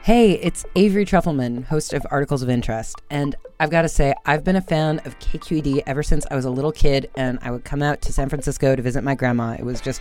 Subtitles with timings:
[0.02, 4.45] Hey, it's Avery Trufelman, host of Articles of Interest, and I've got to say I've
[4.45, 7.65] been a fan of KQED ever since I was a little kid and I would
[7.65, 9.56] come out to San Francisco to visit my grandma.
[9.59, 10.01] It was just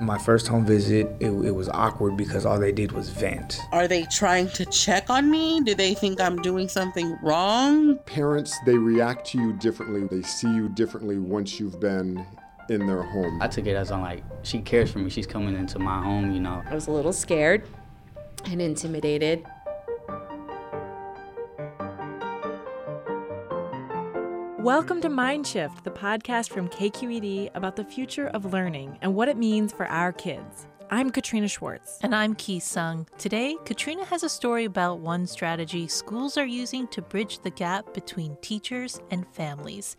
[0.00, 3.60] My first home visit, it, it, was awkward because all they did was vent.
[3.72, 5.60] Are they trying to check on me?
[5.60, 7.98] Do they think I'm doing something wrong?
[8.06, 10.06] Parents, they react to you differently.
[10.06, 12.24] They see you differently once you've been
[12.68, 13.42] in their home.
[13.42, 15.10] I took it as I'm like, she cares for me.
[15.10, 16.62] She's coming into my home, you know.
[16.68, 17.66] I was a little scared
[18.44, 19.44] and intimidated.
[24.68, 29.38] Welcome to Mindshift, the podcast from KQED about the future of learning and what it
[29.38, 30.66] means for our kids.
[30.90, 31.98] I'm Katrina Schwartz.
[32.02, 33.06] And I'm Ki Sung.
[33.16, 37.94] Today, Katrina has a story about one strategy schools are using to bridge the gap
[37.94, 39.96] between teachers and families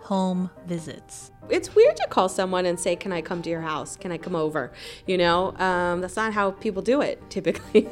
[0.00, 1.30] home visits.
[1.50, 3.98] It's weird to call someone and say, Can I come to your house?
[3.98, 4.72] Can I come over?
[5.06, 7.86] You know, um, that's not how people do it typically.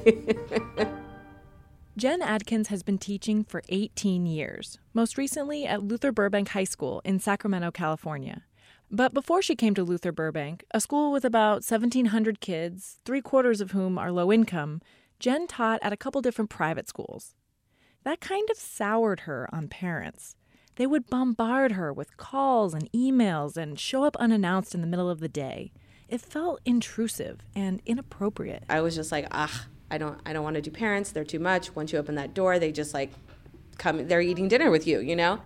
[1.98, 7.02] Jen Adkins has been teaching for 18 years, most recently at Luther Burbank High School
[7.04, 8.44] in Sacramento, California.
[8.90, 13.60] But before she came to Luther Burbank, a school with about 1,700 kids, three quarters
[13.60, 14.80] of whom are low income,
[15.18, 17.34] Jen taught at a couple different private schools.
[18.04, 20.36] That kind of soured her on parents.
[20.76, 25.10] They would bombard her with calls and emails and show up unannounced in the middle
[25.10, 25.72] of the day.
[26.08, 28.64] It felt intrusive and inappropriate.
[28.68, 31.12] I was just like, ah, I don't I don't want to do parents.
[31.12, 31.74] They're too much.
[31.74, 33.12] Once you open that door, they just like
[33.78, 35.40] come they're eating dinner with you, you know?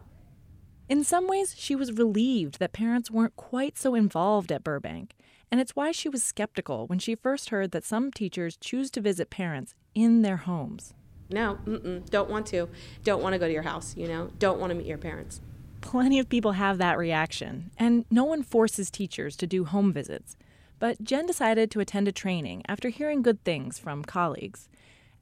[0.88, 5.14] In some ways, she was relieved that parents weren't quite so involved at Burbank.
[5.50, 9.00] And it's why she was skeptical when she first heard that some teachers choose to
[9.00, 10.94] visit parents in their homes.
[11.30, 12.68] No, mm-mm, don't want to.
[13.04, 14.30] Don't want to go to your house, you know?
[14.38, 15.40] Don't want to meet your parents.
[15.80, 20.36] Plenty of people have that reaction, and no one forces teachers to do home visits.
[20.78, 24.68] But Jen decided to attend a training after hearing good things from colleagues.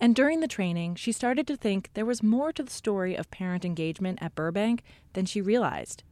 [0.00, 3.30] And during the training, she started to think there was more to the story of
[3.30, 4.82] parent engagement at Burbank
[5.14, 6.02] than she realized.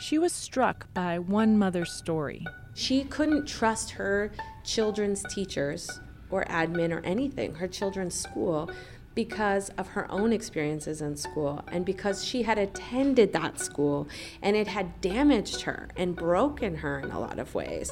[0.00, 2.46] She was struck by one mother's story.
[2.74, 4.30] She couldn't trust her
[4.64, 8.70] children's teachers or admin or anything, her children's school,
[9.14, 14.06] because of her own experiences in school and because she had attended that school
[14.40, 17.90] and it had damaged her and broken her in a lot of ways.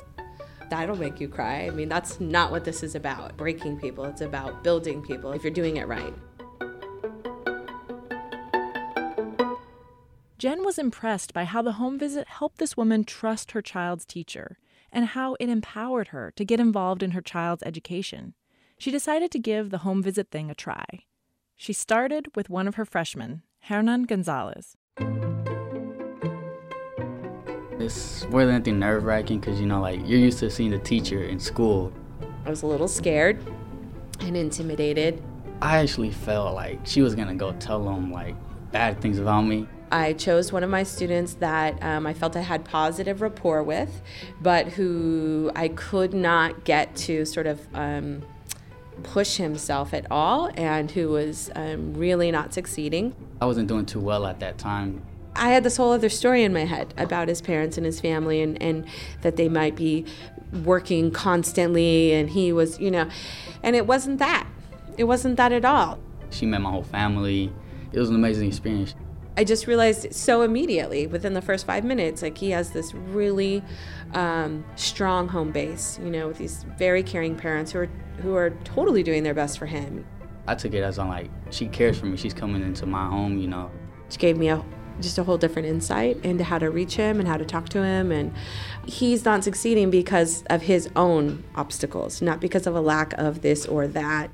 [0.68, 1.66] That'll make you cry.
[1.66, 5.42] I mean, that's not what this is about breaking people, it's about building people if
[5.42, 6.14] you're doing it right.
[10.38, 14.58] Jen was impressed by how the home visit helped this woman trust her child's teacher
[14.92, 18.34] and how it empowered her to get involved in her child's education.
[18.78, 20.84] She decided to give the home visit thing a try.
[21.56, 24.76] She started with one of her freshmen, Hernan Gonzalez.
[27.78, 30.78] It's more than anything nerve wracking because, you know, like you're used to seeing the
[30.78, 31.92] teacher in school.
[32.46, 33.44] I was a little scared
[34.20, 35.22] and intimidated.
[35.60, 38.34] I actually felt like she was going to go tell them, like,
[38.72, 39.66] bad things about me.
[39.92, 44.02] I chose one of my students that um, I felt I had positive rapport with,
[44.40, 47.60] but who I could not get to sort of.
[47.74, 48.22] Um,
[49.02, 53.14] push himself at all and who was um, really not succeeding.
[53.42, 55.02] I wasn't doing too well at that time.
[55.36, 58.40] I had this whole other story in my head about his parents and his family
[58.40, 58.86] and, and
[59.22, 60.04] that they might be
[60.64, 63.08] working constantly and he was, you know,
[63.62, 64.46] and it wasn't that.
[64.96, 65.98] It wasn't that at all.
[66.30, 67.52] She met my whole family.
[67.92, 68.94] It was an amazing experience.
[69.38, 73.62] I just realized so immediately within the first five minutes, like he has this really
[74.14, 77.90] um, strong home base, you know, with these very caring parents who are
[78.22, 80.06] who are totally doing their best for him.
[80.46, 82.16] I took it as I'm like, she cares for me.
[82.16, 83.70] She's coming into my home, you know.
[84.08, 84.64] She gave me a
[85.00, 87.82] just a whole different insight into how to reach him and how to talk to
[87.82, 88.32] him and
[88.86, 93.66] he's not succeeding because of his own obstacles not because of a lack of this
[93.66, 94.30] or that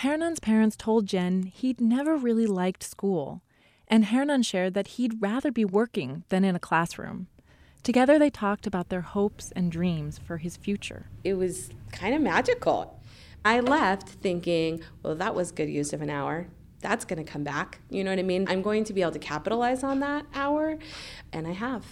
[0.00, 3.42] Hernan's parents told Jen he'd never really liked school,
[3.86, 7.26] and Hernan shared that he'd rather be working than in a classroom.
[7.82, 11.10] Together, they talked about their hopes and dreams for his future.
[11.22, 12.98] It was kind of magical.
[13.44, 16.46] I left thinking, well, that was good use of an hour.
[16.80, 17.80] That's going to come back.
[17.90, 18.46] You know what I mean?
[18.48, 20.78] I'm going to be able to capitalize on that hour,
[21.32, 21.84] and I have.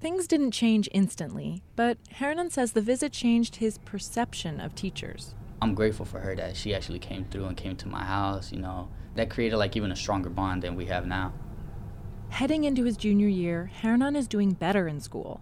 [0.00, 5.34] Things didn't change instantly, but Hernan says the visit changed his perception of teachers.
[5.60, 8.58] I'm grateful for her that she actually came through and came to my house, you
[8.58, 8.88] know.
[9.14, 11.34] That created like even a stronger bond than we have now.
[12.30, 15.40] Heading into his junior year, Hernan is doing better in school.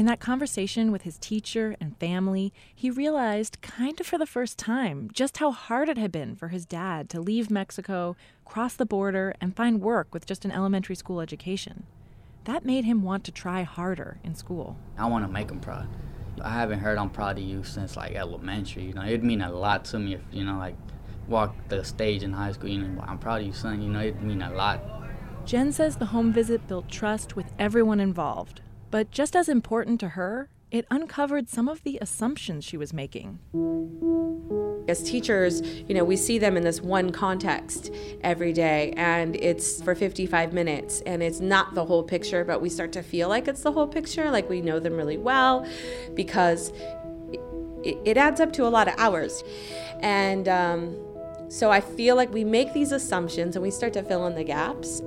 [0.00, 4.56] In that conversation with his teacher and family, he realized, kind of for the first
[4.56, 8.16] time, just how hard it had been for his dad to leave Mexico,
[8.46, 11.84] cross the border, and find work with just an elementary school education.
[12.44, 14.78] That made him want to try harder in school.
[14.96, 15.86] I want to make him proud.
[16.42, 18.84] I haven't heard I'm proud of you since like elementary.
[18.84, 20.76] You know, it'd mean a lot to me if you know like
[21.28, 22.70] walk the stage in high school.
[22.70, 23.82] You know, I'm proud of you, son.
[23.82, 24.80] You know, it'd mean a lot.
[25.44, 30.10] Jen says the home visit built trust with everyone involved, but just as important to
[30.10, 33.40] her, it uncovered some of the assumptions she was making.
[34.88, 37.92] As teachers, you know, we see them in this one context
[38.22, 42.68] every day, and it's for 55 minutes, and it's not the whole picture, but we
[42.68, 45.66] start to feel like it's the whole picture, like we know them really well,
[46.14, 46.72] because
[47.84, 49.42] it, it adds up to a lot of hours.
[50.00, 50.96] And um,
[51.48, 54.44] so I feel like we make these assumptions and we start to fill in the
[54.44, 55.02] gaps.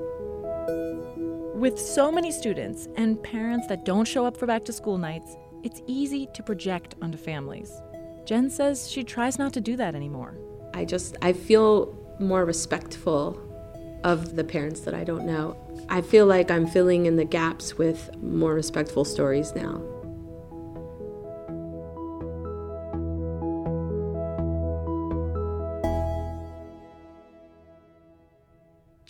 [1.63, 5.37] With so many students and parents that don't show up for back to school nights,
[5.63, 7.81] it's easy to project onto families.
[8.25, 10.37] Jen says she tries not to do that anymore.
[10.73, 13.39] I just I feel more respectful
[14.03, 15.55] of the parents that I don't know.
[15.87, 19.81] I feel like I'm filling in the gaps with more respectful stories now.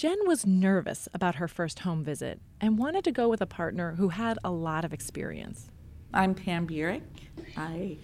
[0.03, 3.95] Jen was nervous about her first home visit and wanted to go with a partner
[3.95, 5.69] who had a lot of experience.
[6.13, 7.03] I'm Pam Burek.
[7.55, 7.99] I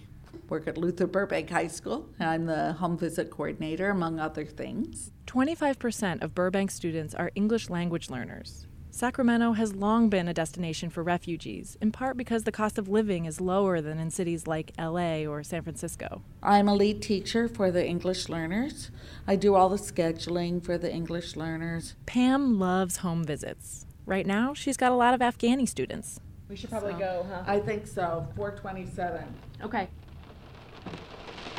[0.48, 2.08] work at Luther Burbank High School.
[2.18, 5.10] I'm the home visit coordinator, among other things.
[5.26, 8.66] 25% of Burbank students are English language learners.
[9.00, 13.24] Sacramento has long been a destination for refugees, in part because the cost of living
[13.24, 16.20] is lower than in cities like LA or San Francisco.
[16.42, 18.90] I'm a lead teacher for the English learners.
[19.26, 21.94] I do all the scheduling for the English learners.
[22.04, 23.86] Pam loves home visits.
[24.04, 26.20] Right now, she's got a lot of Afghani students.
[26.50, 27.44] We should probably so, go, huh?
[27.46, 28.28] I think so.
[28.36, 29.24] 427.
[29.62, 29.88] Okay.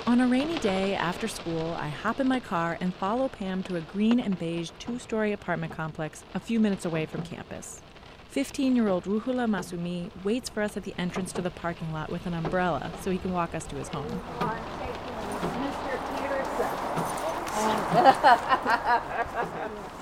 [0.07, 3.75] On a rainy day after school, I hop in my car and follow Pam to
[3.75, 7.81] a green and beige two story apartment complex a few minutes away from campus.
[8.29, 12.09] 15 year old Ruhula Masumi waits for us at the entrance to the parking lot
[12.09, 14.05] with an umbrella so he can walk us to his home.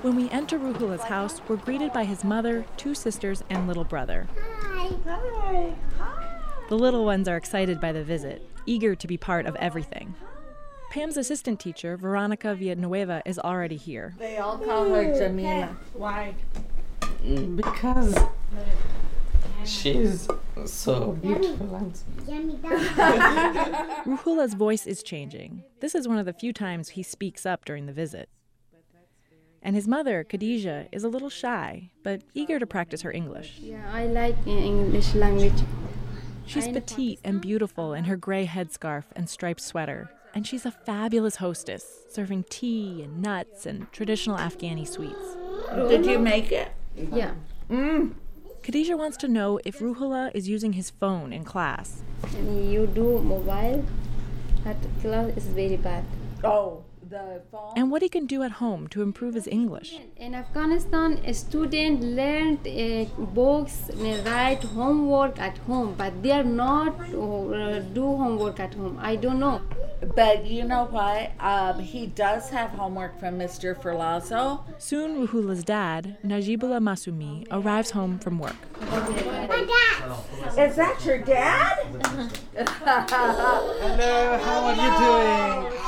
[0.02, 4.28] when we enter Ruhula's house, we're greeted by his mother, two sisters, and little brother.
[4.38, 4.92] Hi.
[5.06, 5.76] Hi.
[6.70, 10.14] The little ones are excited by the visit, eager to be part of everything.
[10.92, 14.14] Pam's assistant teacher, Veronica Villanueva, is already here.
[14.20, 15.76] They all call her Jamila.
[15.94, 16.36] Why?
[17.24, 18.16] Mm, because
[19.66, 20.28] she's
[20.66, 21.92] so beautiful.
[24.06, 25.64] Ruhula's voice is changing.
[25.80, 28.30] This is one of the few times he speaks up during the visit.
[29.64, 33.58] And his mother, Khadija, is a little shy, but eager to practice her English.
[33.60, 35.64] Yeah, I like English language.
[36.50, 41.36] She's petite and beautiful in her gray headscarf and striped sweater, and she's a fabulous
[41.36, 45.38] hostess, serving tea and nuts and traditional Afghani sweets.
[45.76, 46.72] Did you make it?
[46.96, 47.34] Yeah.
[47.70, 48.16] Mm.
[48.64, 52.02] Khadija wants to know if Ruhula is using his phone in class.
[52.36, 53.86] And you do mobile
[54.66, 56.04] at class is very bad.
[56.44, 56.84] Oh
[57.76, 60.00] and what he can do at home to improve his English.
[60.18, 63.90] In Afghanistan, a student learned uh, books,
[64.26, 68.98] write homework at home, but they are not uh, do homework at home.
[69.02, 69.62] I don't know.
[70.16, 71.32] But you know what?
[71.40, 73.76] Um, he does have homework from Mr.
[73.76, 74.62] Ferlazzo.
[74.78, 78.56] Soon, Ruhula's dad, Najibullah Masumi, arrives home from work.
[80.58, 81.80] Is that your dad?
[82.86, 85.79] Hello, how are you doing?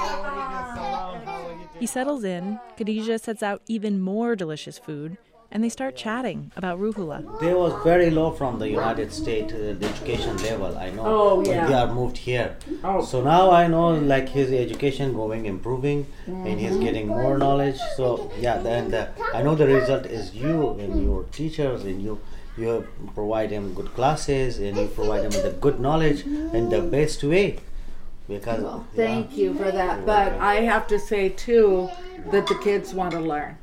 [1.81, 5.17] He settles in, Khadijah sets out even more delicious food,
[5.51, 7.39] and they start chatting about Ruhula.
[7.39, 10.77] They was very low from the United States, uh, the education level.
[10.77, 11.03] I know.
[11.03, 11.65] Oh, But yeah.
[11.65, 12.55] They are moved here.
[12.83, 13.03] Oh.
[13.03, 17.79] So now I know like his education going improving, and he's getting more knowledge.
[17.97, 22.21] So yeah, then the, I know the result is you and your teachers and you.
[22.57, 22.85] You
[23.15, 27.23] provide him good classes and you provide him with the good knowledge in the best
[27.23, 27.59] way.
[28.31, 30.05] Because Well, thank you for that.
[30.05, 31.89] But I have to say too
[32.31, 33.57] that the kids want to learn.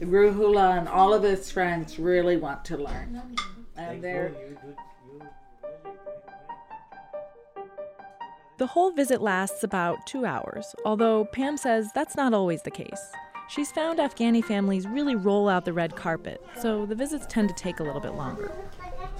[0.00, 3.22] Ruhula and all of his friends really want to learn,
[3.76, 4.32] and they're.
[8.58, 13.12] The whole visit lasts about two hours, although Pam says that's not always the case.
[13.48, 17.54] She's found Afghani families really roll out the red carpet, so the visits tend to
[17.54, 18.50] take a little bit longer.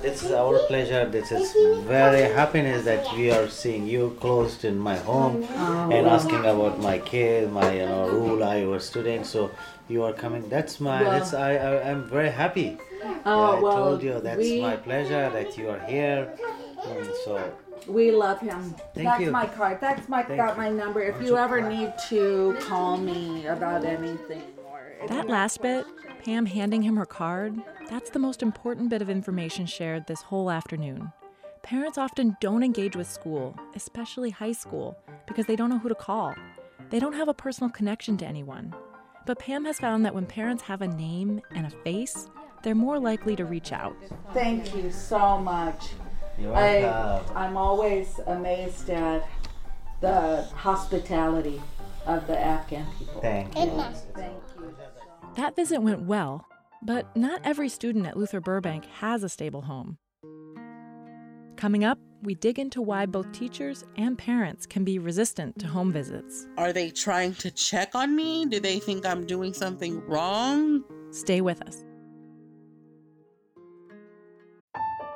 [0.03, 1.07] This is our pleasure.
[1.07, 1.53] This is
[1.85, 6.15] very happiness that we are seeing you closed in my home Oh, and wow.
[6.15, 9.27] asking about my kid, my you know rule, I your student.
[9.27, 9.51] So
[9.89, 10.49] you are coming.
[10.49, 11.03] That's my.
[11.03, 11.57] Well- that's I.
[11.57, 12.79] I I'm very happy.
[13.25, 16.33] Oh, I well, told you that's we- my pleasure that you are here.
[16.85, 17.33] Mm, so
[17.89, 18.75] We love him.
[18.95, 19.31] Thank That's you.
[19.31, 19.79] my card.
[19.81, 20.63] That's my Thank got you.
[20.63, 21.01] my number.
[21.03, 25.87] If you ever need to call me about anything or That last bit,
[26.27, 27.57] Pam handing him her card,
[27.89, 31.13] that's the most important bit of information shared this whole afternoon.
[31.63, 35.95] Parents often don't engage with school, especially high school, because they don't know who to
[35.95, 36.35] call.
[36.91, 38.75] They don't have a personal connection to anyone.
[39.25, 42.29] But Pam has found that when parents have a name and a face,
[42.65, 43.95] they're more likely to reach out.
[44.33, 45.91] Thank you so much.
[46.45, 49.29] I, I'm always amazed at
[50.01, 51.63] the hospitality
[52.05, 53.21] of the Afghan people.
[53.21, 53.71] Thank you.
[54.13, 54.75] Thank you.
[55.37, 56.47] That visit went well,
[56.83, 59.99] but not every student at Luther Burbank has a stable home.
[61.57, 65.93] Coming up, we dig into why both teachers and parents can be resistant to home
[65.93, 66.47] visits.
[66.57, 68.47] Are they trying to check on me?
[68.47, 70.83] Do they think I'm doing something wrong?
[71.11, 71.85] Stay with us.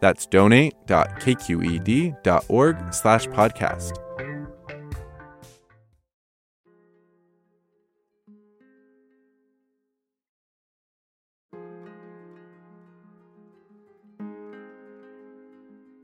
[0.00, 3.92] That's donate.kqed.org slash podcast.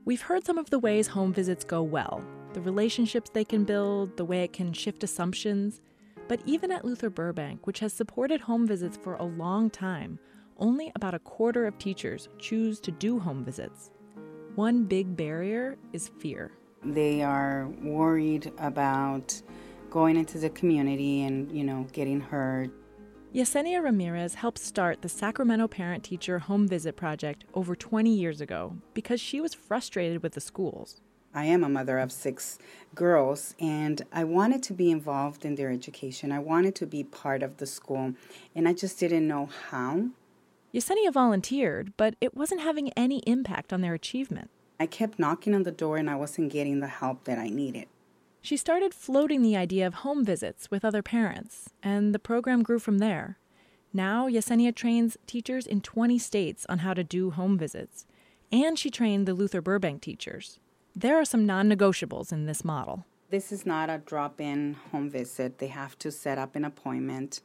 [0.05, 2.23] We've heard some of the ways home visits go well,
[2.53, 5.81] the relationships they can build, the way it can shift assumptions.
[6.29, 10.17] But even at Luther Burbank, which has supported home visits for a long time,
[10.59, 13.91] only about a quarter of teachers choose to do home visits.
[14.55, 16.51] One big barrier is fear.
[16.83, 19.41] They are worried about
[19.89, 22.71] going into the community and, you know, getting hurt.
[23.33, 28.77] Yesenia Ramirez helped start the Sacramento Parent Teacher Home Visit Project over 20 years ago
[28.93, 31.01] because she was frustrated with the schools.
[31.33, 32.57] I am a mother of six
[32.95, 36.31] girls, and I wanted to be involved in their education.
[36.31, 38.13] I wanted to be part of the school,
[38.55, 40.07] and I just didn't know how.
[40.73, 44.49] Yesenia volunteered, but it wasn't having any impact on their achievement.
[44.79, 47.87] I kept knocking on the door, and I wasn't getting the help that I needed.
[48.41, 52.79] She started floating the idea of home visits with other parents, and the program grew
[52.79, 53.39] from there.
[53.93, 58.05] Now, Yesenia trains teachers in 20 states on how to do home visits,
[58.51, 60.59] and she trained the Luther Burbank teachers.
[60.95, 63.05] There are some non negotiables in this model.
[63.29, 65.57] This is not a drop in home visit.
[65.57, 67.41] They have to set up an appointment,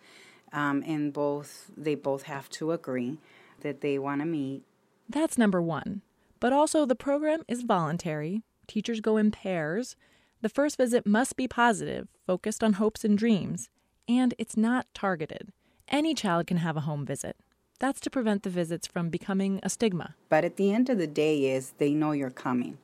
[0.53, 3.19] um, and both they both have to agree
[3.61, 4.63] that they want to meet.
[5.09, 6.03] That's number one.
[6.41, 8.43] But also, the program is voluntary.
[8.67, 9.97] Teachers go in pairs.
[10.41, 13.69] The first visit must be positive, focused on hopes and dreams,
[14.09, 15.53] and it's not targeted.
[15.89, 17.37] Any child can have a home visit.
[17.79, 20.15] That's to prevent the visits from becoming a stigma.
[20.29, 22.79] But at the end of the day, is they know you're coming.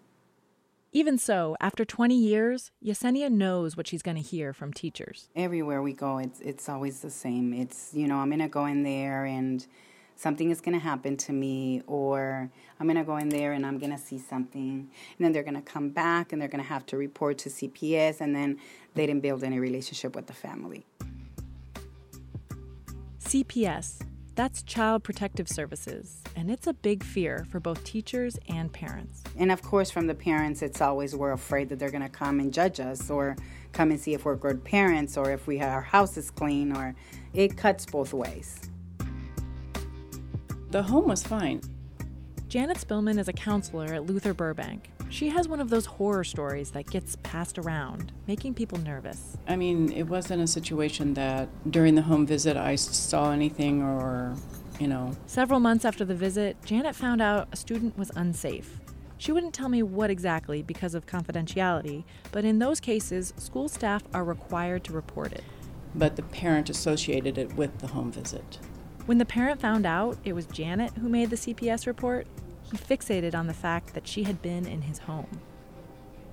[0.93, 5.29] Even so, after 20 years, Yesenia knows what she's going to hear from teachers.
[5.37, 7.53] Everywhere we go, it's it's always the same.
[7.53, 9.67] It's you know I'm gonna go in there and
[10.17, 13.65] something is going to happen to me or I'm going to go in there and
[13.65, 14.91] I'm going to see something.
[15.17, 17.49] And then they're going to come back and they're going to have to report to
[17.49, 18.59] CPS and then
[18.95, 20.85] they didn't build any relationship with the family.
[23.21, 24.01] CPS,
[24.39, 29.25] that's Child Protective Services, and it's a big fear for both teachers and parents.
[29.37, 32.39] And of course, from the parents, it's always we're afraid that they're going to come
[32.39, 33.37] and judge us or
[33.73, 36.95] come and see if we're good parents or if we our house is clean or
[37.35, 38.61] it cuts both ways.
[40.71, 41.61] The home was fine.
[42.47, 44.93] Janet Spillman is a counselor at Luther Burbank.
[45.11, 49.39] She has one of those horror stories that gets passed around, making people nervous.
[49.47, 54.37] I mean, it wasn't a situation that during the home visit I saw anything or,
[54.79, 55.17] you know.
[55.27, 58.81] Several months after the visit, Janet found out a student was unsafe.
[59.17, 64.03] She wouldn't tell me what exactly because of confidentiality, but in those cases, school staff
[64.13, 65.43] are required to report it.
[65.95, 68.59] But the parent associated it with the home visit.
[69.07, 72.27] When the parent found out it was Janet who made the CPS report,
[72.71, 75.41] he fixated on the fact that she had been in his home.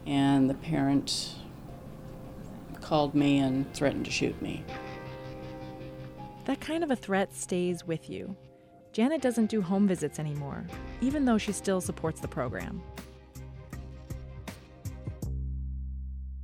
[0.06, 1.36] And the parent
[2.82, 4.64] called me and threatened to shoot me.
[6.46, 8.36] That kind of a threat stays with you.
[8.92, 10.66] Janet doesn't do home visits anymore,
[11.02, 12.82] even though she still supports the program.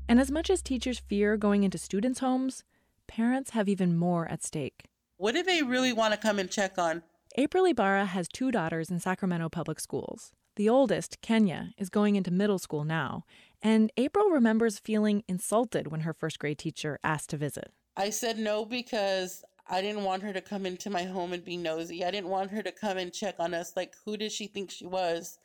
[0.09, 2.63] And as much as teachers fear going into students' homes,
[3.07, 4.85] parents have even more at stake.
[5.17, 7.03] What do they really want to come and check on?
[7.37, 10.33] April Ibarra has two daughters in Sacramento Public Schools.
[10.57, 13.23] The oldest, Kenya, is going into middle school now,
[13.61, 17.71] and April remembers feeling insulted when her first grade teacher asked to visit.
[17.95, 21.55] I said no because I didn't want her to come into my home and be
[21.55, 22.03] nosy.
[22.03, 23.77] I didn't want her to come and check on us.
[23.77, 25.37] Like, who did she think she was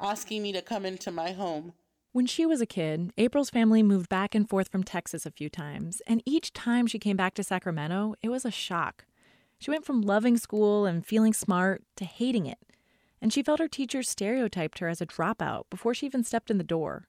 [0.00, 1.74] asking me to come into my home?
[2.12, 5.50] When she was a kid, April's family moved back and forth from Texas a few
[5.50, 9.04] times, and each time she came back to Sacramento, it was a shock.
[9.58, 12.58] She went from loving school and feeling smart to hating it,
[13.20, 16.58] and she felt her teachers stereotyped her as a dropout before she even stepped in
[16.58, 17.08] the door.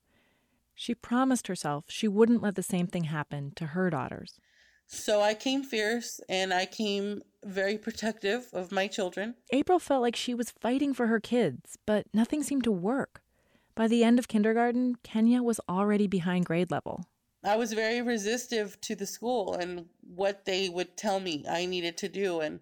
[0.74, 4.40] She promised herself she wouldn't let the same thing happen to her daughters.
[4.86, 9.36] So I came fierce and I came very protective of my children.
[9.52, 13.22] April felt like she was fighting for her kids, but nothing seemed to work.
[13.76, 17.06] By the end of kindergarten, Kenya was already behind grade level.
[17.48, 21.96] I was very resistive to the school and what they would tell me I needed
[21.98, 22.42] to do.
[22.42, 22.60] And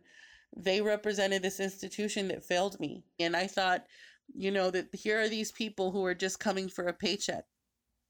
[0.56, 3.04] they represented this institution that failed me.
[3.20, 3.86] And I thought,
[4.34, 7.46] you know, that here are these people who are just coming for a paycheck.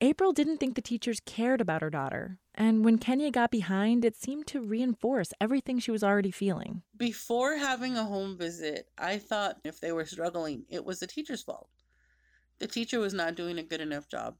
[0.01, 2.39] April didn't think the teachers cared about her daughter.
[2.53, 6.81] And when Kenya got behind, it seemed to reinforce everything she was already feeling.
[6.97, 11.41] Before having a home visit, I thought if they were struggling, it was the teacher's
[11.41, 11.69] fault.
[12.59, 14.35] The teacher was not doing a good enough job.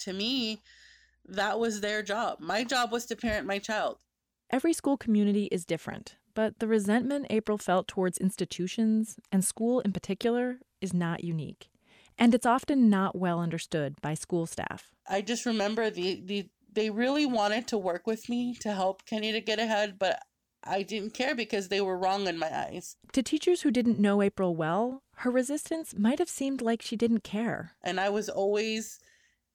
[0.00, 0.62] To me,
[1.26, 2.38] that was their job.
[2.40, 3.98] My job was to parent my child.
[4.50, 9.92] Every school community is different, but the resentment April felt towards institutions, and school in
[9.92, 11.70] particular, is not unique.
[12.18, 14.90] And it's often not well understood by school staff.
[15.08, 19.32] I just remember the, the they really wanted to work with me to help Kenya
[19.32, 20.20] to get ahead, but
[20.64, 22.96] I didn't care because they were wrong in my eyes.
[23.12, 27.22] To teachers who didn't know April well, her resistance might have seemed like she didn't
[27.22, 27.72] care.
[27.82, 28.98] And I was always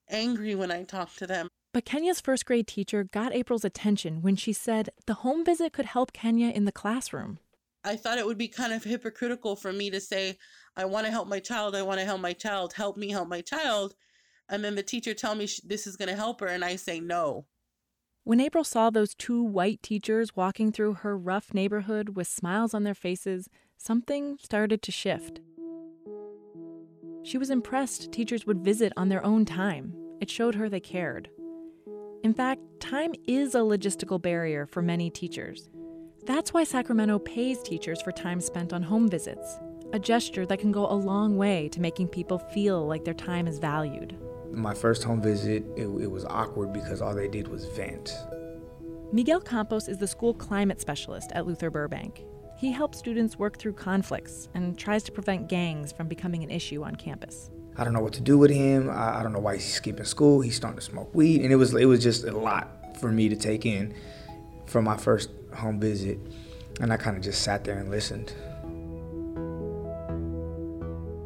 [0.09, 1.49] angry when I talked to them.
[1.71, 5.85] But Kenya's first grade teacher got April's attention when she said the home visit could
[5.85, 7.39] help Kenya in the classroom.
[7.83, 10.37] I thought it would be kind of hypocritical for me to say,
[10.75, 13.29] I want to help my child, I want to help my child, help me help
[13.29, 13.93] my child.
[14.49, 16.99] And then the teacher tell me this is going to help her, and I say
[16.99, 17.45] no.
[18.23, 22.83] When April saw those two white teachers walking through her rough neighborhood with smiles on
[22.83, 25.39] their faces, something started to shift.
[27.23, 29.93] She was impressed teachers would visit on their own time.
[30.19, 31.29] It showed her they cared.
[32.21, 35.69] In fact, time is a logistical barrier for many teachers.
[36.25, 39.57] That's why Sacramento pays teachers for time spent on home visits,
[39.93, 43.47] a gesture that can go a long way to making people feel like their time
[43.47, 44.17] is valued.
[44.51, 48.13] My first home visit, it, it was awkward because all they did was vent.
[49.13, 52.25] Miguel Campos is the school climate specialist at Luther Burbank.
[52.57, 56.83] He helps students work through conflicts and tries to prevent gangs from becoming an issue
[56.83, 57.49] on campus.
[57.79, 58.89] I don't know what to do with him.
[58.89, 60.41] I, I don't know why he's skipping school.
[60.41, 63.29] He's starting to smoke weed, and it was it was just a lot for me
[63.29, 63.95] to take in
[64.65, 66.19] from my first home visit,
[66.81, 68.33] and I kind of just sat there and listened.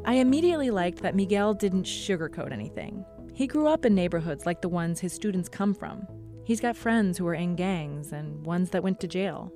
[0.06, 3.04] I immediately liked that Miguel didn't sugarcoat anything.
[3.34, 6.06] He grew up in neighborhoods like the ones his students come from.
[6.44, 9.52] He's got friends who are in gangs and ones that went to jail.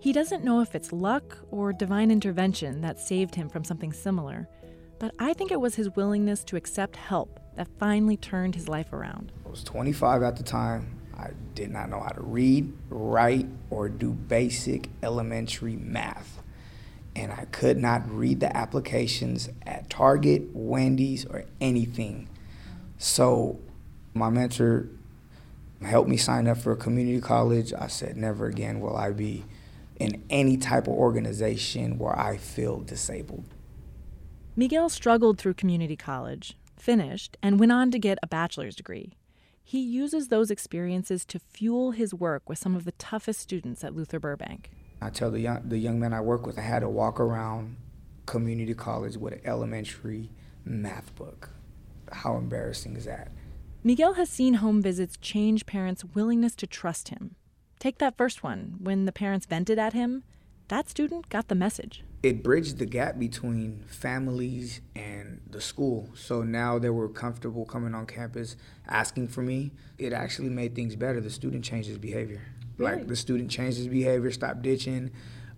[0.00, 4.46] He doesn't know if it's luck or divine intervention that saved him from something similar,
[4.98, 8.92] but I think it was his willingness to accept help that finally turned his life
[8.92, 9.32] around.
[9.44, 10.92] I was 25 at the time.
[11.16, 16.42] I did not know how to read, write, or do basic elementary math.
[17.16, 22.28] and I could not read the applications at Target, Wendy's, or anything.
[22.98, 23.58] So
[24.12, 24.88] my mentor
[25.82, 27.72] helped me sign up for a community college.
[27.72, 29.44] I said, never again will I be
[29.98, 33.44] in any type of organization where I feel disabled.
[34.58, 39.12] Miguel struggled through community college, finished, and went on to get a bachelor's degree.
[39.62, 43.94] He uses those experiences to fuel his work with some of the toughest students at
[43.94, 44.70] Luther Burbank.
[45.02, 47.76] I tell the young, the young men I work with, I had to walk around
[48.24, 50.30] community college with an elementary
[50.64, 51.50] math book.
[52.10, 53.32] How embarrassing is that?
[53.84, 57.36] Miguel has seen home visits change parents' willingness to trust him.
[57.78, 58.76] Take that first one.
[58.80, 60.24] When the parents vented at him,
[60.68, 62.04] that student got the message.
[62.26, 66.10] It bridged the gap between families and the school.
[66.16, 68.56] So now they were comfortable coming on campus
[68.88, 69.70] asking for me.
[69.96, 71.20] It actually made things better.
[71.20, 72.42] The student changed his behavior.
[72.78, 72.96] Really?
[72.96, 75.12] Like the student changed his behavior, stopped ditching,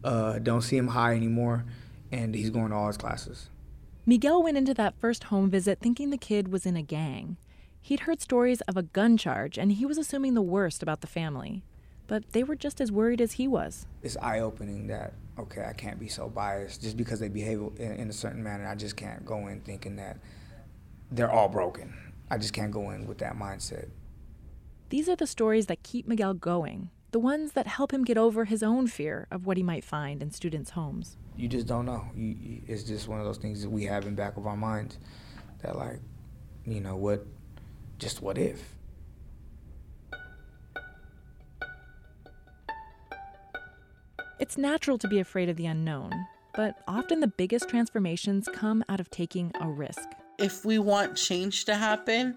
[0.05, 1.65] uh, don't see him high anymore,
[2.13, 3.49] and he's going to all his classes.
[4.05, 7.39] Miguel went into that first home visit thinking the kid was in a gang.
[7.81, 11.07] He'd heard stories of a gun charge, and he was assuming the worst about the
[11.07, 11.63] family.
[12.09, 13.87] But they were just as worried as he was.
[14.03, 17.93] It's eye opening that, okay, I can't be so biased just because they behave in,
[17.93, 18.67] in a certain manner.
[18.67, 20.17] I just can't go in thinking that
[21.13, 21.95] they're all broken.
[22.31, 23.91] I just can't go in with that mindset.
[24.89, 28.47] These are the stories that keep Miguel going, the ones that help him get over
[28.47, 31.19] his own fear of what he might find in students' homes.
[31.37, 32.07] You just don't know.
[32.17, 34.57] You, you, it's just one of those things that we have in back of our
[34.57, 34.99] minds
[35.63, 36.01] that, like,
[36.67, 37.27] you know, what,
[37.99, 38.78] just what if?
[44.41, 46.13] It's natural to be afraid of the unknown,
[46.55, 50.09] but often the biggest transformations come out of taking a risk.
[50.39, 52.37] If we want change to happen,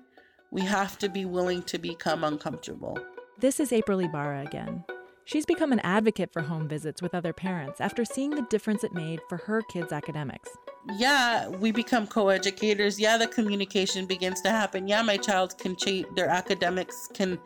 [0.49, 2.97] we have to be willing to become uncomfortable.
[3.37, 4.83] This is April Ibarra again.
[5.25, 8.93] She's become an advocate for home visits with other parents after seeing the difference it
[8.93, 10.49] made for her kids' academics.
[10.97, 12.99] Yeah, we become co-educators.
[12.99, 14.87] Yeah, the communication begins to happen.
[14.87, 17.37] Yeah, my child can change their academics can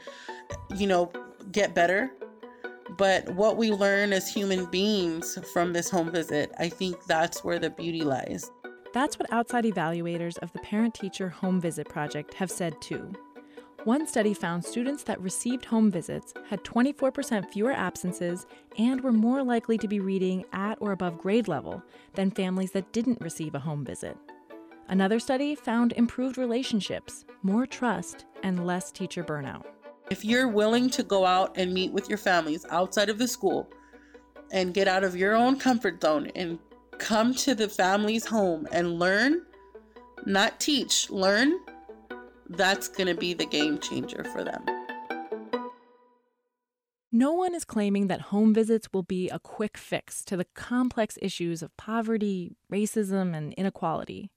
[0.77, 1.11] you know,
[1.51, 2.11] get better.
[2.89, 7.59] But what we learn as human beings from this home visit, I think that's where
[7.59, 8.51] the beauty lies.
[8.93, 13.11] That's what outside evaluators of the Parent Teacher Home Visit Project have said too.
[13.83, 18.47] One study found students that received home visits had 24% fewer absences
[18.79, 22.91] and were more likely to be reading at or above grade level than families that
[22.93, 24.17] didn't receive a home visit.
[24.87, 29.65] Another study found improved relationships, more trust, and less teacher burnout.
[30.11, 33.67] If you're willing to go out and meet with your families outside of the school
[34.51, 36.59] and get out of your own comfort zone and
[36.99, 39.41] come to the family's home and learn,
[40.25, 41.57] not teach, learn,
[42.49, 44.63] that's going to be the game changer for them.
[47.11, 51.17] No one is claiming that home visits will be a quick fix to the complex
[51.21, 54.29] issues of poverty, racism, and inequality.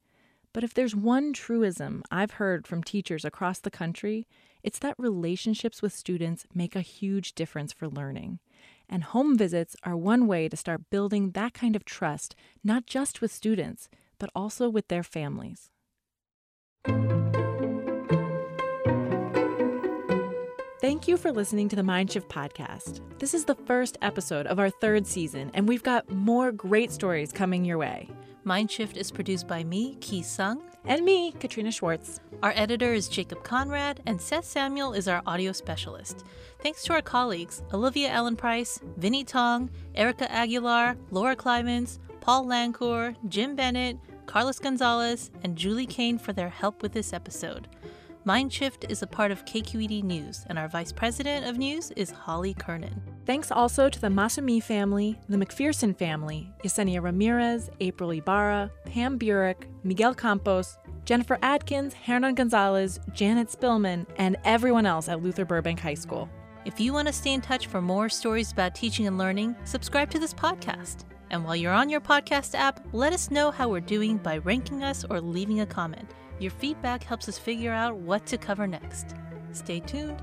[0.55, 4.27] But if there's one truism I've heard from teachers across the country,
[4.63, 8.39] it's that relationships with students make a huge difference for learning.
[8.89, 13.21] And home visits are one way to start building that kind of trust, not just
[13.21, 15.71] with students, but also with their families.
[20.81, 23.01] Thank you for listening to the Mindshift podcast.
[23.19, 27.33] This is the first episode of our third season, and we've got more great stories
[27.33, 28.09] coming your way.
[28.47, 30.63] Mindshift is produced by me, Ki Sung.
[30.85, 32.21] And me, Katrina Schwartz.
[32.43, 36.25] Our editor is Jacob Conrad, and Seth Samuel is our audio specialist.
[36.63, 43.57] Thanks to our colleagues, Olivia Allen-Price, Vinnie Tong, Erica Aguilar, Laura Klivans, Paul Lancour, Jim
[43.57, 47.69] Bennett, Carlos Gonzalez, and Julie Kane for their help with this episode.
[48.29, 52.53] Mindshift is a part of KQED News, and our Vice President of News is Holly
[52.53, 53.01] Kernan.
[53.25, 59.67] Thanks also to the Masumi family, the McPherson family, Yesenia Ramirez, April Ibarra, Pam Burek,
[59.83, 65.95] Miguel Campos, Jennifer Adkins, Hernan Gonzalez, Janet Spillman, and everyone else at Luther Burbank High
[65.95, 66.29] School.
[66.67, 70.11] If you want to stay in touch for more stories about teaching and learning, subscribe
[70.11, 71.05] to this podcast.
[71.31, 74.85] And while you're on your podcast app, let us know how we're doing by ranking
[74.85, 76.11] us or leaving a comment.
[76.39, 79.15] Your feedback helps us figure out what to cover next.
[79.53, 80.23] Stay tuned.